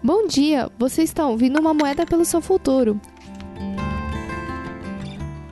Bom 0.00 0.28
dia, 0.28 0.70
você 0.78 1.02
está 1.02 1.26
ouvindo 1.26 1.58
uma 1.58 1.74
moeda 1.74 2.06
pelo 2.06 2.24
seu 2.24 2.40
futuro. 2.40 3.00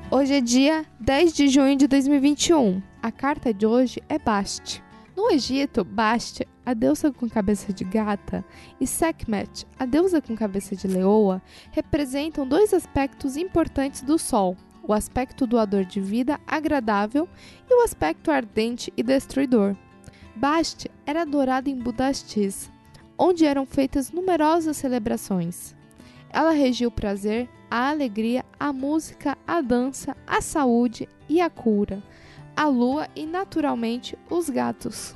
Hoje 0.08 0.34
é 0.34 0.40
dia 0.40 0.86
10 1.00 1.32
de 1.32 1.48
junho 1.48 1.74
de 1.74 1.88
2021. 1.88 2.80
A 3.02 3.10
carta 3.10 3.52
de 3.52 3.66
hoje 3.66 4.00
é 4.08 4.20
Bast. 4.20 4.80
No 5.16 5.32
Egito, 5.32 5.82
Bast, 5.82 6.46
a 6.64 6.74
deusa 6.74 7.10
com 7.10 7.28
cabeça 7.28 7.72
de 7.72 7.82
gata, 7.82 8.44
e 8.80 8.86
Sekhmet, 8.86 9.66
a 9.76 9.84
deusa 9.84 10.22
com 10.22 10.36
cabeça 10.36 10.76
de 10.76 10.86
leoa, 10.86 11.42
representam 11.72 12.46
dois 12.46 12.72
aspectos 12.72 13.36
importantes 13.36 14.00
do 14.00 14.16
Sol: 14.16 14.56
o 14.86 14.92
aspecto 14.92 15.44
doador 15.44 15.84
de 15.84 16.00
vida 16.00 16.38
agradável 16.46 17.28
e 17.68 17.74
o 17.74 17.82
aspecto 17.82 18.30
ardente 18.30 18.92
e 18.96 19.02
destruidor. 19.02 19.74
Bast 20.36 20.88
era 21.04 21.22
adorada 21.22 21.68
em 21.68 21.76
Budastis, 21.76 22.70
onde 23.18 23.44
eram 23.44 23.66
feitas 23.66 24.10
numerosas 24.10 24.76
celebrações. 24.76 25.74
Ela 26.30 26.50
regia 26.50 26.88
o 26.88 26.90
prazer, 26.90 27.48
a 27.70 27.88
alegria, 27.88 28.44
a 28.58 28.72
música, 28.72 29.36
a 29.46 29.60
dança, 29.60 30.16
a 30.26 30.40
saúde 30.40 31.08
e 31.28 31.40
a 31.40 31.48
cura, 31.48 32.02
a 32.56 32.66
lua 32.66 33.08
e, 33.14 33.26
naturalmente, 33.26 34.18
os 34.30 34.50
gatos. 34.50 35.14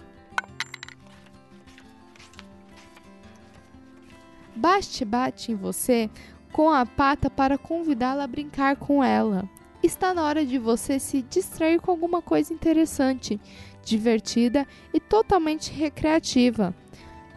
Baste 4.55 5.05
bate 5.05 5.53
em 5.53 5.55
você 5.55 6.11
com 6.53 6.71
a 6.71 6.85
pata 6.85 7.31
para 7.31 7.57
convidá-la 7.57 8.25
a 8.25 8.27
brincar 8.27 8.77
com 8.77 9.03
ela. 9.03 9.49
Está 9.83 10.13
na 10.13 10.23
hora 10.25 10.45
de 10.45 10.59
você 10.59 10.99
se 10.99 11.23
distrair 11.23 11.81
com 11.81 11.91
alguma 11.91 12.21
coisa 12.21 12.53
interessante, 12.53 13.41
divertida 13.83 14.67
e 14.93 15.01
totalmente 15.01 15.73
recreativa. 15.73 16.75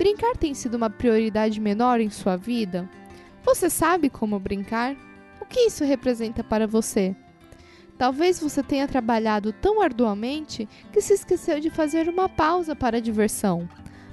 Brincar 0.04 0.36
tem 0.36 0.54
sido 0.54 0.76
uma 0.76 0.90
prioridade 0.90 1.62
menor 1.62 2.02
em 2.02 2.10
sua 2.10 2.36
vida? 2.36 2.90
Você 3.42 3.70
sabe 3.70 4.10
como 4.10 4.38
brincar? 4.38 4.98
O 5.40 5.46
que 5.46 5.62
isso 5.62 5.86
representa 5.86 6.44
para 6.44 6.68
você? 6.68 7.16
Talvez 7.98 8.38
você 8.38 8.62
tenha 8.62 8.86
trabalhado 8.86 9.54
tão 9.54 9.82
arduamente 9.82 10.68
que 10.92 11.00
se 11.00 11.14
esqueceu 11.14 11.58
de 11.62 11.70
fazer 11.70 12.10
uma 12.10 12.28
pausa 12.28 12.76
para 12.76 12.98
a 12.98 13.00
diversão. 13.00 13.66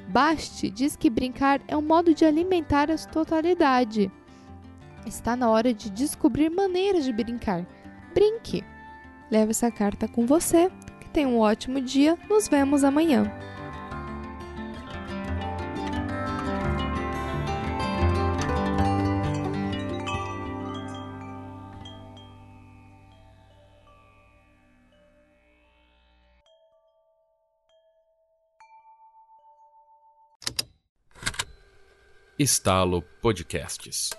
Baste 0.06 0.70
diz 0.70 0.94
que 0.94 1.11
brincar 1.11 1.61
é 1.66 1.77
um 1.77 1.83
modo 1.83 2.14
de 2.14 2.24
alimentar 2.24 2.88
a 2.88 2.96
totalidade. 2.96 4.12
Está 5.05 5.34
na 5.34 5.50
hora 5.50 5.74
de 5.74 5.91
descobrir 5.91 6.50
maneiras 6.50 7.05
de 7.05 7.12
brincar. 7.12 7.66
Brinque! 8.14 8.62
Leve 9.28 9.50
essa 9.50 9.72
carta 9.72 10.06
com 10.06 10.24
você. 10.24 10.70
Que 11.00 11.11
tenha 11.11 11.27
um 11.27 11.41
ótimo 11.41 11.80
dia. 11.80 12.16
Nos 12.28 12.46
vemos 12.46 12.84
amanhã. 12.84 13.49
Estalo 32.42 33.02
Podcasts. 33.20 34.16